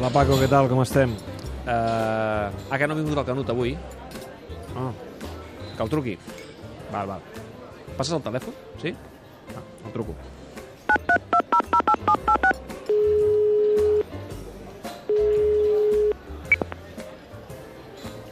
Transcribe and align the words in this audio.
Hola 0.00 0.10
Paco, 0.10 0.34
què 0.40 0.48
tal? 0.50 0.66
Com 0.66 0.80
estem? 0.82 1.12
Uh, 1.62 2.48
ah, 2.50 2.76
que 2.80 2.88
no 2.88 2.96
ha 2.96 2.98
vingut 2.98 3.20
el 3.20 3.26
Canut 3.28 3.52
avui? 3.52 3.76
Ah, 4.74 4.90
que 5.76 5.82
el 5.84 5.92
truqui. 5.92 6.16
Val, 6.90 7.06
val. 7.12 7.22
Passes 7.94 8.16
el 8.16 8.24
telèfon? 8.26 8.56
Sí? 8.82 8.94
Ah, 9.54 9.62
el 9.84 9.92
truco. 9.94 10.16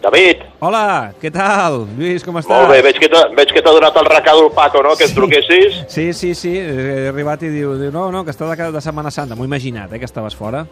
David, 0.02 0.44
Hola, 0.62 1.12
què 1.18 1.30
tal? 1.34 1.80
Lluís, 1.98 2.22
com 2.22 2.36
estàs? 2.38 2.54
molt 2.54 2.70
bé, 2.70 2.78
veig 2.86 3.00
que 3.02 3.08
t'ha 3.10 3.24
veig 3.34 3.50
que 3.54 3.62
t'ha 3.62 3.72
donat 3.74 3.96
el 3.98 4.06
recado 4.06 4.44
el 4.46 4.52
Paco, 4.54 4.82
no?, 4.82 4.94
que 4.98 5.08
et 5.08 5.14
truquessis. 5.14 5.80
Sí, 5.90 6.12
sí, 6.14 6.34
sí, 6.38 6.52
he 6.58 7.08
arribat 7.10 7.42
i 7.42 7.50
diu, 7.50 7.74
diu 7.80 7.90
no, 7.94 8.06
no, 8.14 8.22
que 8.24 8.30
està 8.34 8.46
de, 8.46 8.70
de 8.74 8.82
Setmana 8.84 9.10
Santa. 9.10 9.34
M'ho 9.34 9.42
he 9.46 9.50
imaginat, 9.50 9.92
eh, 9.92 9.98
que 9.98 10.06
estaves 10.06 10.36
fora. 10.38 10.64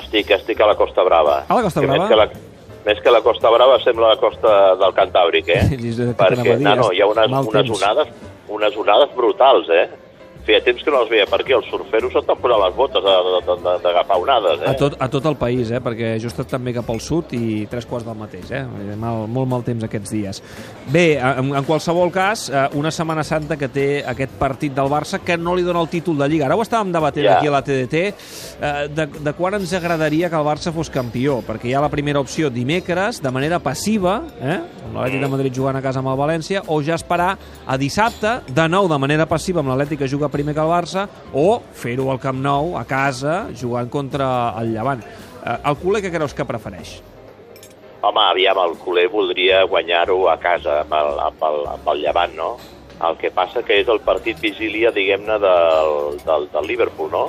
Estic, 0.00 0.32
estic 0.34 0.60
a 0.60 0.66
la 0.72 0.74
Costa 0.74 1.04
Brava. 1.06 1.44
A 1.46 1.58
la 1.58 1.62
Costa 1.62 1.80
Que 1.84 1.86
Brava? 1.86 2.08
Més 2.08 2.10
que 2.10 2.18
la, 2.18 2.26
més 2.88 3.02
que 3.04 3.14
la 3.14 3.22
Costa 3.22 3.52
Brava 3.54 3.78
sembla 3.84 4.14
la 4.14 4.18
costa 4.18 4.56
del 4.82 4.96
Cantàbric, 4.98 5.52
eh? 5.54 5.62
Sí, 5.70 6.10
Perquè, 6.18 6.58
no, 6.58 6.74
no, 6.82 6.90
hi 6.90 7.02
ha 7.02 7.06
unes, 7.10 7.38
unes 7.52 7.70
onades, 7.78 8.10
unes 8.50 8.82
onades 8.82 9.14
brutals, 9.14 9.70
eh? 9.70 9.86
Feia 10.46 10.60
temps 10.62 10.82
que 10.84 10.90
no 10.94 11.00
els 11.02 11.10
veia 11.10 11.26
per 11.26 11.40
aquí. 11.42 11.52
Els 11.56 11.66
surferos 11.66 12.12
s'estan 12.14 12.38
posant 12.38 12.60
les 12.62 12.74
botes 12.76 13.02
de- 13.02 13.16
de- 13.46 13.56
de- 13.64 13.78
d'agafar 13.82 14.16
onades, 14.22 14.60
eh? 14.62 14.70
A 14.70 14.76
tot, 14.76 14.94
a 15.00 15.08
tot 15.10 15.24
el 15.26 15.36
país, 15.36 15.70
eh? 15.72 15.80
perquè 15.82 16.12
jo 16.20 16.28
he 16.28 16.32
estat 16.32 16.46
també 16.46 16.72
cap 16.72 16.88
al 16.90 17.00
sud 17.00 17.32
i 17.34 17.66
tres 17.66 17.84
quarts 17.86 18.06
del 18.06 18.14
mateix. 18.16 18.50
Eh? 18.52 18.64
Mal, 18.96 19.26
molt 19.26 19.48
mal 19.48 19.64
temps 19.66 19.82
aquests 19.84 20.10
dies. 20.10 20.42
Bé, 20.92 21.18
en, 21.18 21.50
en 21.56 21.64
qualsevol 21.64 22.12
cas, 22.12 22.48
eh, 22.48 22.68
una 22.78 22.90
Setmana 22.94 23.24
Santa 23.24 23.56
que 23.56 23.68
té 23.68 24.04
aquest 24.06 24.32
partit 24.38 24.72
del 24.72 24.86
Barça 24.88 25.18
que 25.20 25.36
no 25.36 25.54
li 25.56 25.62
dona 25.66 25.80
el 25.82 25.88
títol 25.88 26.16
de 26.18 26.28
Lliga. 26.28 26.46
Ara 26.46 26.54
ho 26.56 26.62
estàvem 26.62 26.92
debatent 26.92 27.24
Ja. 27.26 27.38
aquí 27.38 27.48
a 27.48 27.50
la 27.50 27.62
TDT, 27.62 27.94
eh, 28.60 28.88
de, 28.94 29.06
de 29.06 29.32
quan 29.34 29.54
ens 29.54 29.72
agradaria 29.74 30.30
que 30.30 30.36
el 30.36 30.44
Barça 30.46 30.72
fos 30.72 30.88
campió, 30.90 31.40
perquè 31.42 31.66
hi 31.66 31.74
ha 31.74 31.80
la 31.80 31.88
primera 31.90 32.20
opció 32.20 32.50
dimecres, 32.50 33.20
de 33.20 33.30
manera 33.32 33.58
passiva, 33.58 34.22
eh? 34.40 34.60
amb 34.86 34.94
l'Atlètic 34.94 35.20
de 35.20 35.28
Madrid 35.28 35.52
jugant 35.54 35.76
a 35.76 35.82
casa 35.82 35.98
amb 35.98 36.08
el 36.08 36.16
València, 36.16 36.62
o 36.68 36.80
ja 36.82 36.94
esperar 36.94 37.36
a 37.66 37.76
dissabte, 37.76 38.42
de 38.46 38.68
nou 38.68 38.86
de 38.86 38.98
manera 38.98 39.26
passiva 39.26 39.58
amb 39.60 39.70
l'Atlètic 39.70 39.98
que 39.98 40.08
juga 40.08 40.28
primer 40.36 40.54
que 40.54 40.62
el 40.62 40.70
Barça, 40.70 41.06
o 41.32 41.60
fer-ho 41.82 42.10
al 42.12 42.20
Camp 42.22 42.40
Nou, 42.44 42.74
a 42.78 42.84
casa, 42.88 43.46
jugant 43.56 43.90
contra 43.92 44.28
el 44.60 44.74
Llevant. 44.74 45.02
Eh, 45.02 45.56
el 45.56 45.78
culer 45.80 46.04
què 46.04 46.12
creus 46.14 46.36
que 46.36 46.46
prefereix? 46.48 46.98
Home, 48.04 48.22
aviam, 48.22 48.60
el 48.62 48.76
culer 48.82 49.08
voldria 49.10 49.64
guanyar-ho 49.70 50.20
a 50.30 50.36
casa 50.42 50.82
amb 50.84 50.94
el, 50.98 51.18
amb, 51.30 51.44
el, 51.48 51.60
amb 51.72 51.92
el 51.94 52.04
Llevant, 52.04 52.36
no? 52.36 52.50
El 53.06 53.18
que 53.20 53.32
passa 53.32 53.60
que 53.64 53.80
és 53.82 53.88
el 53.92 54.00
partit 54.04 54.38
vigília, 54.40 54.92
diguem-ne, 54.94 55.40
del, 55.42 56.20
del, 56.24 56.48
del 56.52 56.70
Liverpool, 56.70 57.10
no? 57.12 57.26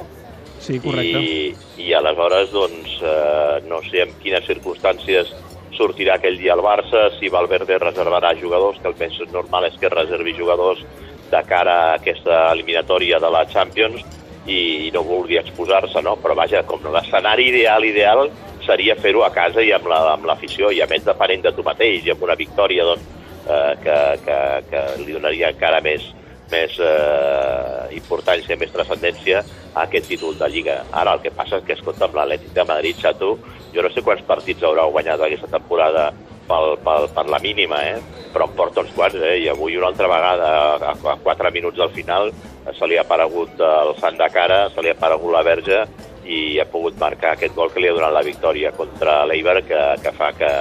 Sí, 0.64 0.80
correcte. 0.84 1.20
I, 1.22 1.84
i 1.84 1.92
aleshores, 1.96 2.52
doncs, 2.52 2.96
eh, 3.02 3.60
no 3.68 3.82
sé 3.88 4.04
en 4.06 4.16
quines 4.24 4.48
circumstàncies 4.48 5.34
sortirà 5.78 6.16
aquell 6.18 6.40
dia 6.40 6.56
el 6.56 6.64
Barça, 6.66 7.08
si 7.18 7.30
Valverde 7.30 7.78
reservarà 7.84 8.34
jugadors, 8.40 8.80
que 8.82 8.90
el 8.92 8.98
més 9.00 9.20
normal 9.34 9.68
és 9.70 9.78
que 9.80 9.92
reservi 9.94 10.34
jugadors 10.38 10.84
de 11.32 11.42
cara 11.48 11.74
a 11.74 11.94
aquesta 11.98 12.52
eliminatòria 12.54 13.20
de 13.20 13.30
la 13.34 13.46
Champions 13.52 14.04
i, 14.48 14.88
i 14.88 14.92
no 14.96 15.04
vulgui 15.04 15.38
exposar-se, 15.40 16.02
no? 16.02 16.16
Però 16.24 16.36
vaja, 16.36 16.64
com 16.64 16.84
l'escenari 16.94 17.50
ideal, 17.52 17.84
ideal, 17.84 18.30
seria 18.66 18.96
fer-ho 19.00 19.24
a 19.24 19.32
casa 19.32 19.62
i 19.64 19.72
amb 19.76 19.88
la- 19.88 20.14
amb 20.14 20.26
l'afició, 20.28 20.72
i 20.72 20.82
a 20.82 20.88
més 20.88 21.04
depenent 21.06 21.44
de 21.44 21.52
tu 21.56 21.64
mateix, 21.64 22.06
i 22.06 22.12
amb 22.12 22.24
una 22.24 22.36
victòria, 22.36 22.84
doncs, 22.84 23.04
eh, 23.48 23.74
que, 23.84 23.98
que, 24.26 24.40
que 24.72 24.86
li 25.06 25.14
donaria 25.16 25.52
encara 25.54 25.82
més, 25.82 26.04
més 26.52 26.80
eh, 26.80 27.88
importància, 27.96 28.56
més 28.60 28.72
transcendència 28.72 29.44
a 29.74 29.84
aquest 29.86 30.08
títol 30.08 30.36
de 30.40 30.48
Lliga. 30.52 30.82
Ara 30.92 31.14
el 31.18 31.24
que 31.24 31.32
passa 31.36 31.60
és 31.60 31.68
que, 31.68 31.76
escolta, 31.78 32.08
amb 32.08 32.16
l'Atlètic 32.16 32.54
de 32.56 32.66
Madrid, 32.68 33.00
Xato, 33.04 33.38
jo 33.74 33.84
no 33.84 33.92
sé 33.92 34.02
quants 34.02 34.24
partits 34.28 34.64
haurà 34.64 34.86
guanyat 34.88 35.22
aquesta 35.22 35.50
temporada 35.52 36.10
pel, 36.48 36.78
pel, 36.84 37.10
per 37.16 37.26
la 37.30 37.40
mínima, 37.44 37.82
eh? 37.92 38.02
però 38.34 38.48
en 38.48 38.56
porta 38.58 38.84
uns 38.84 38.92
quants, 38.96 39.16
eh? 39.22 39.38
i 39.44 39.48
avui 39.52 39.78
una 39.80 39.92
altra 39.92 40.10
vegada, 40.12 40.50
a, 40.78 40.96
a 41.14 41.16
4 41.24 41.52
minuts 41.56 41.80
del 41.80 41.94
final, 41.96 42.32
se 42.76 42.90
li 42.90 42.98
ha 42.98 43.06
aparegut 43.06 43.60
el 43.64 43.94
sant 44.02 44.20
de 44.20 44.28
cara, 44.34 44.68
se 44.74 44.84
li 44.84 44.92
ha 44.92 44.98
aparegut 44.98 45.34
la 45.34 45.46
verge, 45.48 45.86
i 46.28 46.60
ha 46.60 46.68
pogut 46.68 46.98
marcar 47.00 47.36
aquest 47.36 47.56
gol 47.56 47.72
que 47.72 47.80
li 47.80 47.88
ha 47.88 47.96
donat 47.96 48.12
la 48.14 48.26
victòria 48.26 48.74
contra 48.76 49.22
l'Eiber, 49.30 49.62
que, 49.68 49.84
que 50.04 50.14
fa 50.18 50.34
que, 50.36 50.52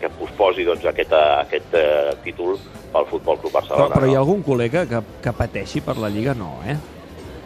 que 0.00 0.10
posposi 0.18 0.64
doncs, 0.64 0.86
aquest, 0.88 1.12
aquest 1.44 1.76
eh, 1.76 2.16
títol 2.24 2.56
pel 2.94 3.08
Futbol 3.10 3.38
Club 3.42 3.52
Però, 3.52 3.60
Barcelona. 3.60 3.94
però 3.94 4.08
hi 4.08 4.16
ha 4.16 4.22
algun 4.22 4.42
que, 4.70 4.86
que, 4.88 5.02
que 5.22 5.36
pateixi 5.36 5.82
per 5.84 5.98
la 6.00 6.08
Lliga? 6.08 6.34
No, 6.38 6.56
eh? 6.64 6.76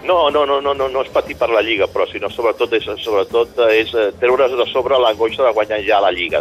No, 0.04 0.31
no, 0.31 0.47
no, 0.47 0.60
no, 0.60 0.75
no, 0.75 0.86
no 0.88 1.03
és 1.03 1.10
patir 1.10 1.34
per 1.38 1.48
la 1.50 1.62
Lliga, 1.64 1.88
però 1.91 2.06
sinó 2.06 2.31
sobretot 2.31 2.72
és, 2.78 2.86
sobretot 3.03 3.59
és 3.75 3.91
eh, 3.94 4.10
treure's 4.20 4.54
de 4.56 4.66
sobre 4.70 4.98
l'angoixa 5.00 5.42
de 5.44 5.53
guanyar 5.56 5.81
ja 5.84 5.98
la 6.00 6.12
Lliga. 6.14 6.41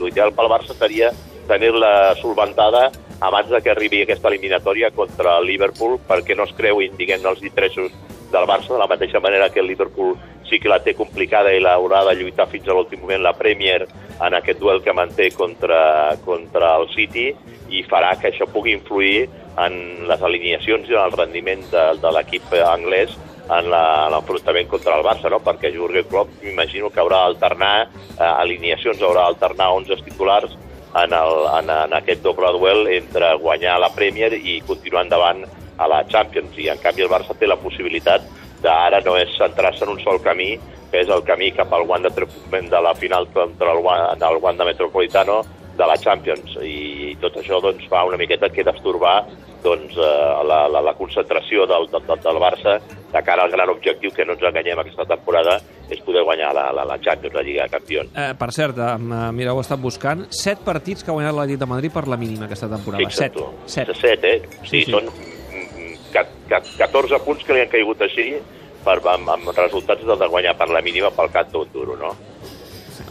L'ideal 0.00 0.32
pel 0.32 0.48
Barça 0.50 0.76
seria 0.78 1.12
tenir-la 1.50 2.16
solventada 2.22 2.88
abans 3.20 3.50
de 3.50 3.60
que 3.60 3.70
arribi 3.70 4.02
aquesta 4.02 4.30
eliminatòria 4.32 4.90
contra 4.96 5.36
el 5.38 5.50
Liverpool 5.50 5.98
perquè 6.08 6.36
no 6.36 6.48
es 6.48 6.56
creuin, 6.56 6.96
diguem 6.96 7.26
els 7.28 7.42
interessos 7.44 7.92
del 8.32 8.46
Barça, 8.48 8.72
de 8.72 8.80
la 8.80 8.88
mateixa 8.88 9.20
manera 9.20 9.50
que 9.50 9.60
el 9.60 9.68
Liverpool 9.68 10.16
sí 10.48 10.58
que 10.58 10.70
la 10.70 10.80
té 10.82 10.94
complicada 10.98 11.52
i 11.54 11.60
l'haurà 11.62 12.02
de 12.08 12.16
lluitar 12.18 12.48
fins 12.50 12.66
a 12.66 12.74
l'últim 12.74 13.02
moment 13.04 13.22
la 13.22 13.36
Premier 13.36 13.84
en 13.84 14.34
aquest 14.34 14.58
duel 14.58 14.80
que 14.82 14.94
manté 14.96 15.30
contra, 15.36 16.16
contra 16.24 16.74
el 16.80 16.88
City 16.94 17.30
i 17.70 17.84
farà 17.86 18.16
que 18.18 18.30
això 18.30 18.48
pugui 18.50 18.74
influir 18.74 19.28
en 19.66 20.06
les 20.08 20.22
alineacions 20.22 20.88
i 20.88 20.96
en 20.96 21.04
el 21.04 21.16
rendiment 21.18 21.66
de, 21.72 21.84
de 22.00 22.14
l'equip 22.16 22.54
anglès 22.60 23.16
en 23.50 23.66
l'enfrontament 23.70 24.68
contra 24.70 24.96
el 24.96 25.04
Barça, 25.04 25.30
no? 25.32 25.40
perquè 25.42 25.72
Jurgen 25.74 26.06
Klopp 26.10 26.42
m'imagino 26.42 26.90
que 26.90 27.02
haurà 27.02 27.24
d'alternar 27.26 27.74
eh, 27.82 28.24
alineacions, 28.24 29.02
haurà 29.02 29.26
d'alternar 29.26 29.72
11 29.80 30.04
titulars 30.06 30.54
en, 30.94 31.14
el, 31.14 31.34
en, 31.58 31.70
en 31.70 31.96
aquest 31.98 32.22
doble 32.22 32.52
duel 32.58 32.86
entre 32.94 33.34
guanyar 33.42 33.78
la 33.82 33.90
Premier 33.94 34.32
i 34.38 34.60
continuar 34.66 35.06
endavant 35.06 35.44
a 35.78 35.88
la 35.90 36.04
Champions. 36.06 36.56
I 36.58 36.70
en 36.70 36.82
canvi 36.82 37.06
el 37.06 37.12
Barça 37.12 37.34
té 37.38 37.48
la 37.48 37.58
possibilitat 37.58 38.26
d'ara 38.62 39.00
no 39.02 39.16
és 39.18 39.32
centrar-se 39.38 39.86
en 39.86 39.94
un 39.96 40.02
sol 40.04 40.20
camí, 40.22 40.52
que 40.90 41.02
és 41.02 41.10
el 41.10 41.22
camí 41.26 41.50
cap 41.56 41.72
al 41.72 41.86
Wanda 41.88 42.10
Treatment 42.14 42.68
de 42.70 42.82
la 42.82 42.94
final 42.98 43.28
contra 43.34 43.72
el, 43.72 43.82
el 44.20 44.42
Wanda 44.42 44.66
Metropolitano 44.68 45.40
de 45.80 45.86
la 45.88 45.96
Champions. 46.00 46.56
I 46.62 47.14
tot 47.22 47.38
això 47.40 47.60
doncs, 47.64 47.86
fa 47.88 48.04
una 48.08 48.18
miqueta 48.20 48.50
que 48.52 48.64
destorbar 48.66 49.22
doncs, 49.64 49.96
eh, 49.96 50.44
la, 50.48 50.62
la, 50.72 50.80
la 50.84 50.94
concentració 50.96 51.66
del, 51.68 51.88
del, 51.92 52.04
del, 52.06 52.38
Barça 52.40 52.78
de 53.10 53.22
cara 53.26 53.44
al 53.44 53.50
gran 53.52 53.68
objectiu 53.72 54.12
que 54.14 54.24
no 54.24 54.36
ens 54.36 54.44
enganyem 54.48 54.78
aquesta 54.80 55.04
temporada 55.08 55.58
és 55.90 56.00
poder 56.06 56.22
guanyar 56.24 56.52
la, 56.56 56.68
la, 56.72 56.84
la 56.88 56.96
Champions, 57.02 57.34
la 57.34 57.42
Lliga 57.44 57.66
de 57.66 57.74
Campions. 57.74 58.12
Eh, 58.14 58.30
per 58.38 58.50
cert, 58.56 58.78
eh, 58.78 58.94
mira, 59.36 59.52
ho 59.52 59.60
he 59.60 59.66
estat 59.66 59.82
buscant, 59.82 60.24
set 60.30 60.62
partits 60.64 61.04
que 61.04 61.12
ha 61.12 61.16
guanyat 61.16 61.34
l'Atlètic 61.36 61.60
de 61.64 61.70
Madrid 61.74 61.92
per 61.96 62.06
la 62.08 62.20
mínima 62.20 62.46
aquesta 62.48 62.70
temporada. 62.70 63.02
Fixa't 63.04 63.34
set. 63.34 63.36
tu. 63.36 63.50
set. 63.66 63.92
Set, 64.00 64.24
eh? 64.24 64.38
Sí, 64.62 64.70
Sí, 64.70 64.82
sí. 64.86 64.94
Són 64.96 65.10
mm, 65.10 65.94
ca- 66.14 66.28
ca- 66.48 66.64
14 66.86 67.20
punts 67.26 67.44
que 67.44 67.56
li 67.56 67.64
han 67.66 67.72
caigut 67.72 68.00
així 68.06 68.30
per, 68.84 69.00
amb, 69.12 69.28
amb 69.36 69.52
resultats 69.56 70.06
de 70.06 70.28
guanyar 70.32 70.56
per 70.56 70.70
la 70.72 70.80
mínima 70.84 71.10
pel 71.12 71.28
Cat 71.34 71.52
d'un 71.52 71.68
duro, 71.74 71.96
no? 72.00 72.14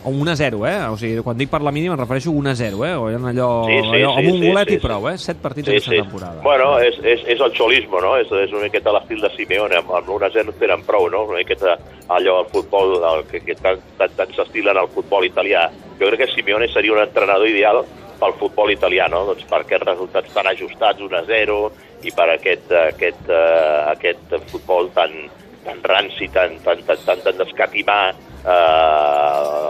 O 0.04 0.12
1 0.12 0.32
a 0.32 0.36
0, 0.36 0.66
eh? 0.68 0.78
O 0.90 0.98
sigui, 0.98 1.24
quan 1.26 1.38
dic 1.38 1.50
per 1.52 1.60
la 1.66 1.74
mínima 1.76 1.96
em 1.96 2.02
refereixo 2.02 2.32
a 2.32 2.38
1 2.40 2.50
a 2.50 2.56
0, 2.56 2.86
eh? 2.88 2.96
O 2.96 3.10
eren 3.10 3.26
allò, 3.32 3.50
Sí, 3.68 3.78
sí, 3.82 3.90
allò 4.00 4.14
sí, 4.14 4.20
amb 4.22 4.32
un 4.32 4.40
sí, 4.40 4.48
golet 4.48 4.70
sí, 4.72 4.78
i 4.78 4.84
prou, 4.84 5.08
eh? 5.10 5.16
Set 5.18 5.42
partits 5.44 5.68
Sí, 5.68 5.76
aquesta 5.76 5.92
sí. 5.92 6.02
temporada. 6.02 6.42
Bueno, 6.46 6.70
és, 6.80 7.00
és, 7.04 7.24
és 7.36 7.44
el 7.46 7.56
xolismo, 7.58 8.02
no? 8.02 8.16
És, 8.22 8.32
és 8.46 8.54
una 8.56 8.66
miqueta 8.68 8.94
l'estil 8.96 9.22
de 9.22 9.32
Simeone, 9.36 9.80
amb, 9.82 9.92
amb 10.00 10.10
l'1-0 10.10 10.56
tenen 10.60 10.86
prou, 10.88 11.10
no? 11.12 11.26
Una 11.30 11.42
miqueta 11.42 11.78
allò 12.08 12.40
al 12.40 12.50
futbol, 12.54 12.96
el, 13.12 13.26
que, 13.32 13.44
que 13.46 13.58
tant, 13.60 13.82
tant, 13.98 14.16
tant 14.18 14.36
s'estila 14.38 14.72
en 14.76 14.84
el 14.86 14.92
futbol 14.96 15.28
italià. 15.28 15.68
Jo 16.00 16.08
crec 16.12 16.26
que 16.26 16.32
Simeone 16.34 16.72
seria 16.72 16.96
un 16.96 17.04
entrenador 17.04 17.48
ideal 17.50 17.84
pel 18.20 18.34
futbol 18.40 18.72
italià, 18.72 19.08
no? 19.12 19.26
Doncs 19.30 19.46
per 19.50 19.62
aquests 19.64 19.88
resultats 19.88 20.34
tan 20.36 20.48
ajustats, 20.52 21.04
1-0, 21.04 21.60
i 22.08 22.12
per 22.16 22.30
aquest, 22.36 22.72
aquest, 22.72 23.28
uh, 23.28 23.92
aquest 23.94 24.34
futbol 24.52 24.90
tan, 24.96 25.12
tan 25.66 25.80
ranci, 25.84 26.28
tan, 26.34 26.58
tan, 26.64 26.82
tan, 26.88 27.00
tan, 27.06 27.22
tan 27.24 27.40
d'escatimar 27.40 28.02
eh, 28.12 29.69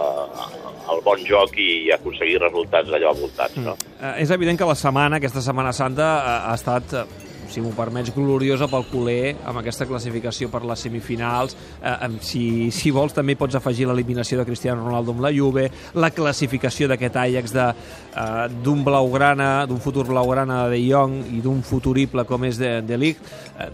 el 0.92 1.02
bon 1.04 1.24
joc 1.26 1.56
i 1.60 1.90
aconseguir 1.94 2.38
resultats 2.42 2.92
allò 2.96 3.12
voltats, 3.18 3.56
no? 3.64 3.76
Eh, 4.00 4.22
és 4.24 4.30
evident 4.34 4.58
que 4.58 4.68
la 4.68 4.76
setmana, 4.78 5.20
aquesta 5.20 5.42
Setmana 5.44 5.72
Santa, 5.76 6.08
ha, 6.20 6.36
ha 6.50 6.54
estat, 6.58 6.94
eh, 6.94 7.29
si 7.50 7.60
m'ho 7.60 7.72
permets, 7.76 8.12
gloriosa 8.14 8.68
pel 8.70 8.84
culer 8.90 9.34
amb 9.44 9.58
aquesta 9.60 9.86
classificació 9.88 10.48
per 10.52 10.62
les 10.68 10.80
semifinals. 10.86 11.56
Eh, 11.82 11.94
amb- 12.06 12.20
si, 12.24 12.70
si 12.70 12.90
vols, 12.94 13.12
també 13.16 13.36
pots 13.36 13.54
afegir 13.58 13.88
l'eliminació 13.88 14.38
de 14.38 14.46
Cristiano 14.48 14.84
Ronaldo 14.86 15.12
amb 15.12 15.24
la 15.26 15.32
Juve, 15.34 15.68
la 15.94 16.10
classificació 16.14 16.88
d'aquest 16.88 17.16
Ajax 17.16 17.52
de, 17.52 17.66
eh, 17.70 18.48
d'un 18.64 18.84
blaugrana, 18.84 19.66
d'un 19.66 19.80
futur 19.80 20.06
blaugrana 20.08 20.68
de 20.70 20.80
Jong 20.88 21.20
i 21.34 21.40
d'un 21.44 21.62
futurible 21.66 22.24
com 22.24 22.44
és 22.44 22.58
de, 22.58 22.80
de 22.86 22.98
Ligt. 22.98 23.20
Eh, 23.58 23.68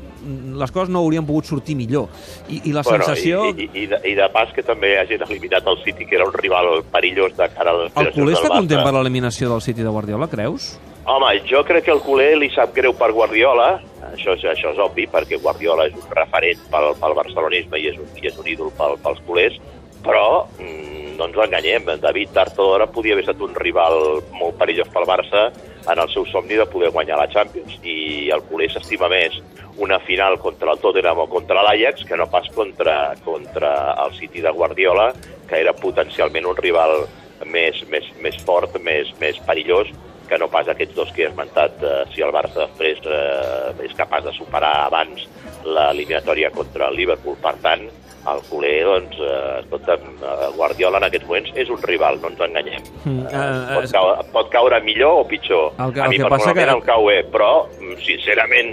les 0.56 0.72
coses 0.72 0.90
no 0.90 1.04
haurien 1.04 1.26
pogut 1.26 1.46
sortir 1.46 1.76
millor. 1.76 2.08
I, 2.48 2.62
i 2.70 2.72
la 2.72 2.82
sensació... 2.86 3.44
I, 3.52 3.68
i, 3.68 3.70
i, 3.84 3.86
de, 3.92 4.00
I 4.08 4.14
de 4.18 4.28
pas 4.32 4.50
que 4.56 4.64
també 4.66 4.96
hagin 4.98 5.22
eliminat 5.28 5.66
el 5.66 5.78
City, 5.84 6.06
que 6.06 6.16
era 6.16 6.26
un 6.26 6.32
rival 6.34 6.82
perillós 6.92 7.36
de 7.36 7.48
cara 7.54 7.72
a 7.72 7.78
les 7.84 7.96
El 7.96 8.12
culer 8.16 8.36
està 8.36 8.50
content 8.52 8.82
per 8.82 8.92
l'eliminació 8.96 9.50
del 9.52 9.62
City 9.64 9.82
de 9.84 9.92
Guardiola, 9.92 10.28
creus? 10.32 10.76
Home, 11.06 11.28
jo 11.46 11.60
crec 11.62 11.84
que 11.86 11.92
el 11.94 12.00
culer 12.02 12.32
li 12.34 12.48
sap 12.50 12.72
greu 12.74 12.90
per 12.98 13.12
Guardiola, 13.14 13.76
això, 14.08 14.32
és, 14.34 14.42
això 14.50 14.72
és 14.72 14.78
obvi, 14.82 15.04
perquè 15.06 15.38
Guardiola 15.38 15.84
és 15.86 15.94
un 15.94 16.06
referent 16.10 16.64
pel, 16.72 16.88
pel 16.98 17.12
barcelonisme 17.14 17.78
i 17.78 17.92
és 17.92 18.00
un, 18.02 18.08
i 18.18 18.26
és 18.26 18.38
un 18.42 18.48
ídol 18.50 18.72
pel, 18.74 18.96
pels 19.04 19.20
culers, 19.28 19.60
però 20.02 20.24
mm, 20.58 21.12
no 21.14 21.28
ens 21.28 21.38
enganyem, 21.44 21.86
David 22.02 22.32
Tartadora 22.34 22.88
podia 22.90 23.14
haver 23.14 23.22
estat 23.22 23.44
un 23.46 23.54
rival 23.54 24.18
molt 24.34 24.58
perillós 24.58 24.90
pel 24.90 25.06
Barça 25.06 25.44
en 25.86 26.02
el 26.02 26.10
seu 26.10 26.26
somni 26.26 26.58
de 26.58 26.66
poder 26.72 26.90
guanyar 26.90 27.20
la 27.20 27.28
Champions, 27.30 27.76
i 27.86 28.26
el 28.34 28.42
culer 28.50 28.68
s'estima 28.74 29.06
més 29.12 29.38
una 29.78 30.00
final 30.08 30.40
contra 30.42 30.74
el 30.74 30.82
Tottenham 30.82 31.22
o 31.22 31.28
contra 31.30 31.62
l'Ajax 31.62 32.02
que 32.08 32.18
no 32.18 32.26
pas 32.32 32.50
contra, 32.50 33.14
contra 33.22 33.70
el 34.08 34.18
City 34.18 34.42
de 34.42 34.50
Guardiola, 34.50 35.12
que 35.46 35.62
era 35.62 35.76
potencialment 35.76 36.50
un 36.50 36.58
rival 36.58 37.04
més, 37.46 37.78
més, 37.94 38.10
més 38.26 38.42
fort, 38.42 38.74
més, 38.82 39.14
més 39.22 39.38
perillós, 39.46 39.94
que 40.28 40.38
no 40.38 40.48
pas 40.52 40.68
aquests 40.68 40.96
dos 40.96 41.12
que 41.14 41.24
he 41.24 41.28
esmentat, 41.30 41.82
eh, 41.82 42.02
si 42.14 42.24
el 42.24 42.34
Barça 42.34 42.64
després 42.64 43.02
eh, 43.06 43.86
és 43.86 43.94
capaç 43.98 44.26
de 44.26 44.34
superar 44.36 44.74
abans 44.86 45.26
l'eliminatòria 45.64 46.52
contra 46.54 46.90
el 46.90 46.98
Liverpool. 47.00 47.38
Per 47.42 47.54
tant, 47.62 47.86
el 48.32 48.42
culer, 48.50 48.84
doncs, 48.84 49.16
eh, 49.20 49.60
escolta'm, 49.62 50.06
eh, 50.22 50.48
Guardiola 50.56 50.98
en 50.98 51.06
aquests 51.08 51.26
moments 51.28 51.50
és 51.54 51.70
un 51.70 51.82
rival, 51.82 52.18
no 52.22 52.30
ens 52.32 52.40
enganyem. 52.46 52.86
Mm, 53.04 53.18
uh, 53.18 53.26
uh, 53.26 53.74
pot, 53.76 53.90
caure, 53.92 54.26
pot 54.34 54.50
caure 54.52 54.80
millor 54.86 55.20
o 55.22 55.26
pitjor. 55.28 55.74
El 55.78 55.92
que, 55.94 56.02
a 56.02 56.08
mi 56.10 56.18
el 56.18 56.24
que 56.24 56.30
passa 56.34 56.54
que... 56.54 56.64
el 56.74 56.82
cau 56.86 57.06
bé, 57.06 57.20
però, 57.32 57.50
mm, 57.78 58.00
sincerament, 58.06 58.72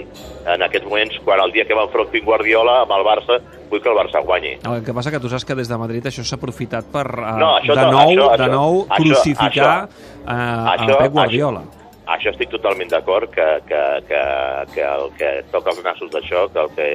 en 0.54 0.66
aquests 0.66 0.88
moments, 0.88 1.20
quan 1.24 1.42
el 1.44 1.54
dia 1.54 1.66
que 1.68 1.76
va 1.76 1.86
enfrontar 1.88 2.24
Guardiola 2.24 2.80
amb 2.82 2.96
el 2.98 3.06
Barça, 3.06 3.38
vull 3.70 3.82
que 3.82 3.90
el 3.90 3.96
Barça 3.98 4.24
guanyi. 4.24 4.56
El 4.64 4.82
que 4.84 4.94
passa 4.96 5.12
que 5.14 5.22
tu 5.22 5.30
saps 5.32 5.46
que 5.46 5.56
des 5.58 5.70
de 5.70 5.78
Madrid 5.78 6.04
això 6.10 6.24
s'ha 6.26 6.38
aprofitat 6.40 6.90
per 6.92 7.06
uh, 7.14 7.38
no, 7.38 7.54
de, 7.62 7.78
nou, 7.78 8.02
això, 8.02 8.28
de 8.42 8.50
nou 8.52 8.82
això, 8.84 9.00
crucificar 9.00 9.72
això, 9.86 10.12
uh, 10.26 10.68
això, 10.74 11.00
Pep 11.00 11.16
Guardiola. 11.16 11.64
Això, 11.64 11.83
això 12.06 12.32
estic 12.34 12.50
totalment 12.52 12.90
d'acord 12.92 13.30
que, 13.32 13.46
que, 13.68 13.82
que, 14.08 14.22
que 14.74 14.82
el 14.84 15.06
que 15.18 15.30
toca 15.52 15.72
els 15.72 15.84
nassos 15.84 16.10
d'això, 16.12 16.46
que 16.52 16.64
el 16.64 16.74
que 16.76 16.88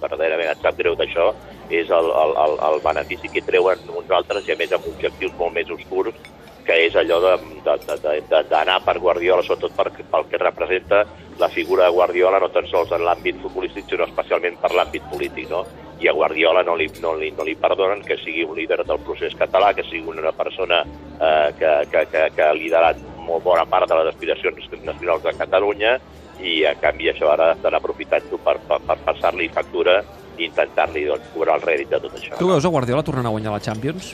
verdaderament 0.00 0.50
et 0.50 0.64
sap 0.64 0.78
greu 0.78 0.96
d'això 0.98 1.28
és 1.70 1.90
el, 1.90 2.10
el, 2.10 2.34
el, 2.44 2.56
el 2.70 2.80
benefici 2.82 3.30
que 3.30 3.44
treuen 3.46 3.86
uns 3.94 4.10
altres 4.10 4.48
i 4.48 4.54
a 4.54 4.58
més 4.58 4.74
amb 4.74 4.88
objectius 4.90 5.36
molt 5.38 5.54
més 5.54 5.70
oscurs 5.70 6.18
que 6.66 6.74
és 6.88 6.96
allò 6.98 7.20
d'anar 7.22 8.80
per 8.82 8.98
Guardiola, 8.98 9.44
sobretot 9.46 9.76
per, 9.78 9.92
pel 9.94 10.26
que 10.30 10.40
representa 10.42 11.04
la 11.38 11.48
figura 11.48 11.86
de 11.86 11.94
Guardiola 11.94 12.40
no 12.42 12.48
tan 12.50 12.66
sols 12.66 12.90
en 12.96 13.04
l'àmbit 13.06 13.38
futbolístic, 13.42 13.86
sinó 13.86 14.08
especialment 14.08 14.58
per 14.58 14.72
l'àmbit 14.74 15.06
polític, 15.12 15.46
no? 15.52 15.62
I 16.00 16.08
a 16.08 16.12
Guardiola 16.12 16.62
no 16.62 16.74
li, 16.76 16.90
no, 17.00 17.14
li, 17.16 17.30
no 17.32 17.44
li 17.46 17.54
perdonen 17.56 18.02
que 18.04 18.18
sigui 18.20 18.44
un 18.44 18.56
líder 18.58 18.82
del 18.84 19.00
procés 19.00 19.34
català, 19.38 19.72
que 19.74 19.84
sigui 19.88 20.04
una 20.12 20.32
persona 20.36 20.82
eh, 20.84 21.54
que, 21.58 21.72
que, 21.92 22.04
que, 22.12 22.26
que 22.36 22.44
ha 22.44 22.52
liderat 22.56 23.00
molt 23.26 23.44
bona 23.44 23.64
part 23.66 23.88
de 23.88 23.98
les 23.98 24.12
aspiracions 24.12 24.68
nacionals 24.84 25.24
de 25.24 25.34
Catalunya 25.38 25.96
i 26.44 26.60
a 26.68 26.74
canvi 26.76 27.08
això 27.10 27.30
ara 27.32 27.54
estan 27.54 27.74
aprofitant-ho 27.78 28.38
per, 28.44 28.58
per, 28.68 28.80
per 28.84 28.98
passar-li 29.06 29.48
factura 29.52 30.02
i 30.36 30.44
intentar-li 30.50 31.06
doncs, 31.08 31.30
cobrar 31.32 31.56
el 31.56 31.64
rèdit 31.64 31.92
de 31.94 32.00
tot 32.04 32.18
això. 32.18 32.36
Tu 32.36 32.48
veus 32.50 32.64
a 32.64 32.72
Guardiola 32.72 33.04
tornant 33.06 33.30
a 33.30 33.32
guanyar 33.32 33.54
la 33.56 33.62
Champions? 33.64 34.12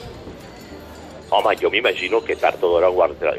Home, 1.33 1.55
jo 1.57 1.71
m'imagino 1.73 2.21
que 2.21 2.37
tard 2.37 2.63
o 2.63 2.75
d'hora 2.75 2.91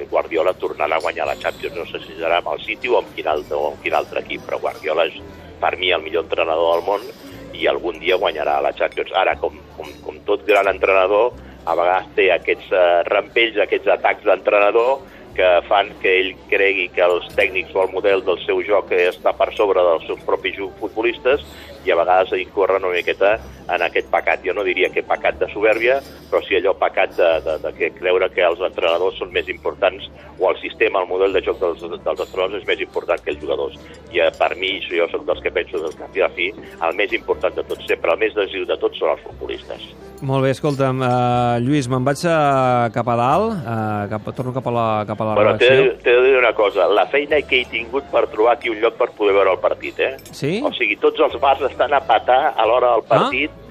Guardiola 0.10 0.56
tornarà 0.58 0.98
a 0.98 1.04
guanyar 1.04 1.28
la 1.30 1.38
Champions. 1.40 1.78
No 1.78 1.86
sé 1.86 2.02
si 2.04 2.18
serà 2.18 2.42
amb 2.42 2.50
el 2.56 2.64
City 2.66 2.90
o 2.90 2.98
amb 3.00 3.12
quin 3.16 3.30
altre, 3.30 3.56
o 3.56 3.70
amb 3.70 3.84
quin 3.86 3.94
altre 3.94 4.24
equip, 4.24 4.42
però 4.48 4.60
Guardiola 4.64 5.06
és 5.12 5.20
per 5.62 5.76
mi 5.78 5.94
el 5.94 6.02
millor 6.04 6.26
entrenador 6.26 6.74
del 6.74 6.88
món 6.88 7.06
i 7.54 7.68
algun 7.70 8.00
dia 8.02 8.18
guanyarà 8.20 8.60
la 8.62 8.74
Champions. 8.78 9.14
Ara, 9.18 9.36
com, 9.42 9.58
com, 9.78 9.90
com 10.06 10.20
tot 10.28 10.46
gran 10.48 10.70
entrenador, 10.72 11.34
a 11.66 11.76
vegades 11.80 12.10
té 12.18 12.30
aquests 12.34 12.72
uh, 12.76 13.02
rampells, 13.08 13.60
aquests 13.64 13.92
atacs 13.98 14.26
d'entrenador 14.28 15.04
que 15.34 15.48
fan 15.68 15.90
que 16.02 16.12
ell 16.20 16.32
cregui 16.50 16.88
que 16.94 17.02
els 17.06 17.26
tècnics 17.38 17.74
o 17.74 17.84
el 17.84 17.94
model 17.94 18.22
del 18.26 18.38
seu 18.46 18.62
joc 18.66 18.92
està 18.94 19.34
per 19.38 19.50
sobre 19.58 19.82
dels 19.82 20.06
seus 20.06 20.22
propis 20.28 20.60
futbolistes 20.80 21.42
i 21.88 21.92
a 21.92 21.98
vegades 21.98 22.36
incorre 22.38 22.78
una 22.78 22.94
miqueta 22.94 23.40
en 23.68 23.86
aquest 23.86 24.10
pecat. 24.12 24.44
Jo 24.46 24.56
no 24.58 24.66
diria 24.68 24.90
que 24.94 25.06
pecat 25.06 25.40
de 25.40 25.50
soberbia, 25.54 26.00
però 26.30 26.42
sí 26.46 26.58
allò 26.58 26.76
pecat 26.80 27.16
de, 27.18 27.32
de, 27.46 27.58
de 27.64 27.74
que 27.78 27.92
creure 27.98 28.30
que 28.34 28.46
els 28.46 28.62
entrenadors 28.66 29.20
són 29.22 29.34
més 29.36 29.50
importants 29.52 30.10
o 30.40 30.50
el 30.52 30.60
sistema, 30.62 31.04
el 31.04 31.12
model 31.12 31.36
de 31.36 31.44
joc 31.46 31.60
dels, 31.62 31.84
dels 31.84 32.24
entrenadors 32.28 32.62
és 32.62 32.70
més 32.70 32.82
important 32.84 33.22
que 33.24 33.34
els 33.36 33.42
jugadors. 33.44 33.78
I 34.14 34.24
eh, 34.26 34.32
per 34.38 34.54
mi, 34.60 34.76
jo 34.90 35.10
soc 35.12 35.28
dels 35.30 35.44
que 35.44 35.54
penso 35.54 35.82
del 35.84 35.98
cap 36.00 36.16
i 36.18 36.26
a 36.26 36.32
fi, 36.34 36.50
el 36.54 36.98
més 37.00 37.14
important 37.16 37.56
de 37.56 37.68
tot 37.68 37.86
sempre, 37.88 38.16
el 38.16 38.26
més 38.26 38.36
decisiu 38.38 38.66
de 38.70 38.80
tots 38.82 39.00
són 39.00 39.16
els 39.16 39.24
futbolistes. 39.28 39.94
Molt 40.24 40.46
bé, 40.46 40.54
escolta'm, 40.56 41.02
uh, 41.04 41.58
Lluís, 41.60 41.90
me'n 41.92 42.06
vaig 42.08 42.22
a, 42.32 42.88
cap 42.96 43.10
a 43.12 43.16
dalt, 43.20 43.58
uh, 43.60 44.06
cap, 44.08 44.30
torno 44.38 44.54
cap 44.56 44.70
a 44.70 44.72
la, 44.72 44.86
cap 45.10 45.20
a 45.20 45.28
la 45.28 45.34
bueno, 45.36 45.56
redacció. 45.58 45.98
T'he 46.06 46.14
de 46.16 46.22
dir 46.30 46.38
una 46.40 46.54
cosa, 46.56 46.88
la 46.88 47.04
feina 47.12 47.42
que 47.44 47.60
he 47.60 47.66
tingut 47.68 48.08
per 48.14 48.24
trobar 48.32 48.54
aquí 48.56 48.72
un 48.72 48.80
lloc 48.80 48.96
per 49.02 49.10
poder 49.18 49.36
veure 49.36 49.58
el 49.58 49.60
partit, 49.60 50.00
eh? 50.00 50.14
Sí? 50.32 50.54
O 50.64 50.72
sigui, 50.78 50.96
tots 51.02 51.20
els 51.28 51.36
bars 51.44 51.66
estan 51.68 51.92
a 51.92 52.00
patar 52.08 52.54
a 52.56 52.68
l'hora 52.70 52.94
del 52.96 53.04
ah? 53.04 53.10
partit, 53.12 53.52
ah? 53.52 53.63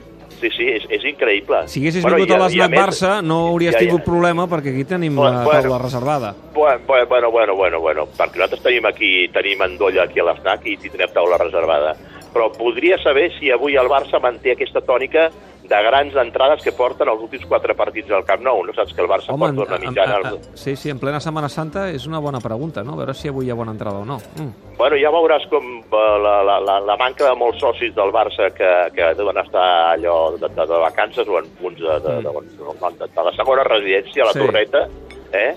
Sí, 0.42 0.50
sí, 0.56 0.64
és, 0.74 0.86
és 0.90 1.04
increïble. 1.06 1.60
Si 1.70 1.78
haguessis 1.78 2.02
bueno, 2.02 2.18
vingut 2.18 2.34
a 2.34 2.38
l'Snac 2.42 2.72
Barça 2.74 3.10
no 3.22 3.36
hauries 3.52 3.76
ja, 3.76 3.78
ja. 3.78 3.84
tingut 3.86 4.02
problema 4.02 4.48
perquè 4.50 4.72
aquí 4.72 4.82
tenim 4.90 5.14
bueno, 5.14 5.38
la 5.38 5.44
taula 5.44 5.68
bueno, 5.68 5.78
reservada. 5.84 6.32
Bueno, 6.54 6.80
bueno, 6.88 7.30
bueno, 7.30 7.54
bueno, 7.54 7.80
bueno, 7.84 8.06
perquè 8.16 8.40
nosaltres 8.40 8.64
tenim 8.64 8.88
aquí, 8.90 9.12
tenim 9.30 9.62
endolla 9.62 10.08
aquí 10.08 10.18
a 10.18 10.26
l'Snac 10.26 10.66
i 10.66 10.74
tindrem 10.82 11.14
taula 11.14 11.38
reservada. 11.38 11.94
Però 12.32 12.48
voldria 12.56 12.98
saber 12.98 13.28
si 13.36 13.52
avui 13.54 13.78
el 13.78 13.86
Barça 13.92 14.18
manté 14.18 14.56
aquesta 14.56 14.82
tònica 14.82 15.28
de 15.62 15.82
grans 15.86 16.16
entrades 16.18 16.62
que 16.64 16.72
porten 16.74 17.08
els 17.08 17.22
últims 17.22 17.46
quatre 17.48 17.74
partits 17.78 18.10
al 18.10 18.24
Camp 18.28 18.42
Nou. 18.44 18.64
No 18.66 18.74
saps 18.74 18.94
que 18.94 19.02
el 19.04 19.08
Barça 19.10 19.32
Home, 19.32 19.52
porta 19.54 19.78
una 19.78 19.90
mitjana... 19.90 20.18
A, 20.32 20.58
sí, 20.58 20.74
sí, 20.76 20.90
en 20.90 21.00
plena 21.02 21.20
Setmana 21.22 21.48
Santa 21.52 21.88
és 21.92 22.06
una 22.10 22.20
bona 22.22 22.40
pregunta, 22.42 22.82
no? 22.84 22.96
A 22.96 23.02
veure 23.02 23.14
si 23.14 23.30
avui 23.30 23.46
hi 23.46 23.54
ha 23.54 23.58
bona 23.58 23.74
entrada 23.76 24.02
o 24.02 24.06
no. 24.08 24.18
Mm. 24.36 24.76
Bueno, 24.78 24.98
ja 24.98 25.12
veuràs 25.14 25.46
com 25.52 25.66
eh, 25.80 26.04
la, 26.24 26.36
la, 26.42 26.58
la, 26.60 26.78
la 26.82 26.96
manca 27.00 27.28
de 27.28 27.34
molts 27.38 27.62
socis 27.62 27.94
del 27.94 28.10
Barça 28.14 28.50
que, 28.56 28.70
que 28.96 29.12
deuen 29.18 29.38
estar 29.44 29.66
allò 29.92 30.16
de, 30.36 30.48
de, 30.48 30.66
de 30.66 30.80
vacances 30.86 31.28
o 31.28 31.38
en 31.38 31.50
punts 31.60 31.80
de, 31.80 31.98
de, 32.06 32.16
de, 32.22 32.32
de, 32.32 32.94
de, 32.98 33.12
de 33.14 33.28
la 33.28 33.36
segona 33.38 33.68
residència, 33.68 34.24
a 34.24 34.32
la 34.32 34.34
sí. 34.36 34.42
Torreta, 34.42 34.88
eh? 35.32 35.52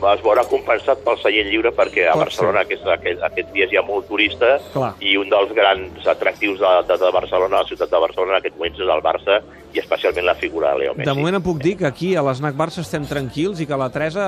Es 0.00 0.22
veurà 0.24 0.44
compensat 0.48 1.02
pel 1.04 1.18
seient 1.20 1.48
lliure 1.50 1.72
perquè 1.76 2.06
a 2.08 2.14
Pot 2.16 2.24
Barcelona 2.24 2.64
aquest, 2.64 2.86
aquest, 2.96 3.22
aquests 3.26 3.52
dies 3.54 3.72
hi 3.72 3.78
ha 3.80 3.84
molt 3.86 4.08
turista 4.08 4.56
Clar. 4.72 4.92
i 5.04 5.16
un 5.20 5.30
dels 5.32 5.52
grans 5.56 6.06
atractius 6.08 6.60
de, 6.62 6.70
de, 6.88 6.98
de 7.02 7.10
Barcelona, 7.14 7.60
la 7.62 7.68
ciutat 7.68 7.92
de 7.92 8.00
Barcelona 8.04 8.36
en 8.36 8.38
aquest 8.40 8.56
moments 8.56 8.80
és 8.80 8.92
el 8.96 9.04
Barça 9.04 9.40
i 9.70 9.82
especialment 9.82 10.26
la 10.26 10.34
figura 10.34 10.72
de 10.72 10.82
Leo 10.82 10.94
Messi. 10.96 11.08
De 11.08 11.16
moment 11.18 11.38
em 11.38 11.44
puc 11.44 11.60
dir 11.62 11.76
que 11.78 11.86
aquí 11.86 12.14
a 12.16 12.24
l'Snac 12.26 12.56
Barça 12.58 12.82
estem 12.82 13.06
tranquils 13.10 13.60
i 13.62 13.68
que 13.70 13.78
la 13.78 13.90
Teresa 13.94 14.24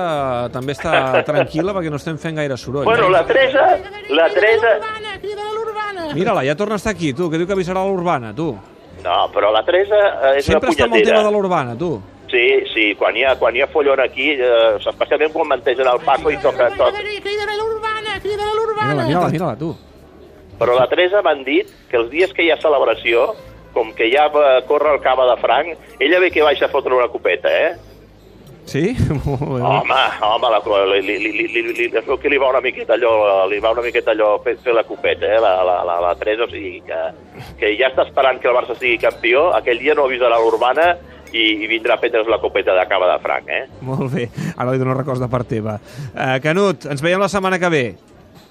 també 0.53 0.77
està 0.77 0.93
tranquil·la 1.29 1.75
perquè 1.75 1.91
no 1.91 1.99
estem 2.01 2.21
fent 2.21 2.39
gaire 2.39 2.57
soroll. 2.59 2.87
Bueno, 2.87 3.09
eh? 3.09 3.15
la 3.17 3.25
Teresa... 3.27 3.65
La 4.13 4.29
Teresa... 4.31 4.77
Mira-la, 6.13 6.43
ja 6.45 6.53
torna 6.55 6.77
a 6.77 6.81
estar 6.81 6.93
aquí, 6.93 7.13
tu, 7.17 7.29
que 7.31 7.39
diu 7.41 7.47
que 7.49 7.55
avisarà 7.55 7.81
l'Urbana, 7.87 8.33
tu. 8.37 8.51
No, 9.03 9.15
però 9.33 9.49
la 9.51 9.63
Teresa 9.65 9.99
és 10.37 10.45
Sempre 10.45 10.69
una 10.69 10.69
punyetera. 10.69 10.69
Sempre 10.69 10.71
està 10.71 10.85
amb 10.85 10.97
el 10.99 11.07
tema 11.07 11.23
de 11.25 11.31
l'Urbana, 11.33 11.77
tu. 11.79 11.93
Sí, 12.33 12.65
sí, 12.73 12.95
quan 12.97 13.13
hi 13.13 13.21
ha, 13.27 13.35
quan 13.37 13.53
hi 13.53 13.61
ha 13.61 13.67
follon 13.69 13.99
aquí, 14.01 14.31
eh, 14.33 14.73
especialment 14.79 15.29
quan 15.35 15.51
mantegen 15.51 15.85
el 15.85 15.99
Paco 16.01 16.31
i 16.33 16.39
toca 16.41 16.71
tot. 16.73 16.97
Crida 16.97 17.45
l'urbana, 17.59 18.17
crida 18.23 18.47
l'urbana. 18.57 18.87
Mira-la, 18.89 19.05
mira-la, 19.05 19.29
mira 19.35 19.51
tu. 19.59 19.69
Però 20.57 20.73
la 20.73 20.87
Teresa 20.89 21.21
m'han 21.21 21.43
dit 21.45 21.69
que 21.91 21.99
els 22.01 22.09
dies 22.09 22.33
que 22.33 22.41
hi 22.41 22.49
ha 22.49 22.57
celebració, 22.57 23.35
com 23.75 23.93
que 23.93 24.09
ja 24.09 24.25
corre 24.65 24.95
el 24.95 25.01
cava 25.05 25.29
de 25.29 25.37
franc, 25.45 25.77
ella 25.99 26.21
ve 26.25 26.31
que 26.33 26.41
baixa 26.41 26.65
a 26.65 26.73
fotre 26.73 26.97
una 26.97 27.11
copeta, 27.13 27.53
eh? 27.53 27.75
Sí? 28.65 28.95
home, 29.29 30.01
home, 30.25 30.49
la, 30.49 30.61
li, 30.89 31.01
li, 31.05 31.17
li, 31.21 31.31
li, 31.37 31.47
li, 31.53 31.73
li, 31.83 31.89
que 31.93 32.33
li 32.33 32.41
va 32.41 32.49
una 32.49 32.65
miqueta 32.65 32.97
allò, 32.97 33.45
li 33.45 33.59
va 33.61 33.77
una 33.77 33.85
miqueta 33.85 34.17
allò 34.17 34.39
fer, 34.41 34.57
fer 34.63 34.73
la 34.73 34.85
copeta, 34.89 35.29
eh, 35.29 35.39
la, 35.39 35.55
la, 35.61 35.81
la, 35.85 36.01
la 36.01 36.15
Teresa, 36.17 36.47
o 36.47 36.49
sigui 36.49 36.81
que, 36.87 37.01
que 37.59 37.75
ja 37.77 37.93
està 37.93 38.07
esperant 38.07 38.41
que 38.41 38.49
el 38.49 38.57
Barça 38.57 38.77
sigui 38.79 38.97
campió, 38.97 39.51
aquell 39.53 39.83
dia 39.83 39.93
no 39.93 40.09
avisarà 40.09 40.41
l'Urbana 40.41 40.95
i, 41.33 41.65
i 41.65 41.67
vindrà 41.69 41.97
a 41.97 42.01
prendre's 42.01 42.29
la 42.29 42.39
copeta 42.41 42.75
de 42.77 42.85
cava 42.89 43.09
de 43.11 43.19
franc, 43.23 43.49
eh? 43.49 43.65
Molt 43.81 44.13
bé, 44.13 44.29
ara 44.55 44.71
li 44.71 44.81
dono 44.81 44.95
records 44.97 45.21
de 45.23 45.29
part 45.31 45.49
teva. 45.49 45.79
Uh, 46.13 46.37
Canut, 46.43 46.87
ens 46.93 47.03
veiem 47.03 47.21
la 47.21 47.29
setmana 47.31 47.59
que 47.59 47.71
ve. 47.73 47.85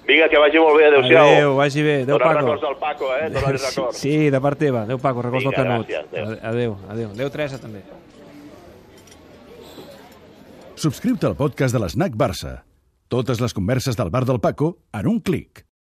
Vinga, 0.03 0.27
que 0.27 0.39
vagi 0.39 0.59
molt 0.59 0.75
bé, 0.75 0.89
adéu-siau. 0.89 1.29
Adéu, 1.31 1.53
vagi 1.55 1.83
bé. 1.85 1.95
Adéu, 2.03 2.17
Paco. 2.19 2.39
records 2.41 2.61
del 2.65 2.75
Paco, 2.81 3.11
eh? 3.15 3.29
Dóna 3.31 3.53
records. 3.55 3.97
Sí, 4.01 4.15
de 4.29 4.41
part 4.43 4.59
teva. 4.59 4.83
Adéu, 4.83 4.99
Paco, 4.99 5.23
records 5.23 5.45
Vinga, 5.45 5.55
del 5.55 5.69
Canut. 5.71 5.87
Gràcies, 5.87 6.11
adéu. 6.11 6.49
Adéu, 6.51 6.77
adéu. 6.91 7.09
Adéu, 7.15 7.31
Teresa, 7.31 7.59
també. 7.61 7.85
Subscriu-te 10.75 11.29
al 11.29 11.37
podcast 11.39 11.71
de 11.71 11.79
l'Snac 11.79 12.17
Barça. 12.19 12.57
Totes 13.07 13.39
les 13.39 13.53
converses 13.55 13.95
del 13.95 14.11
bar 14.11 14.25
del 14.27 14.41
Paco 14.43 14.75
en 14.91 15.07
un 15.07 15.21
clic. 15.21 15.63